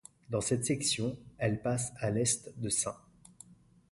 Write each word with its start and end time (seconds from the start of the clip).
Dans 0.31 0.41
cette 0.41 0.65
section, 0.65 1.15
elle 1.37 1.61
passe 1.61 1.93
à 1.99 2.09
l'est 2.09 2.59
de 2.59 2.69
St. 2.69 2.87